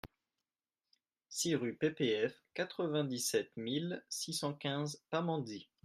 [1.29, 5.69] six rue PPF, quatre-vingt-dix-sept mille six cent quinze Pamandzi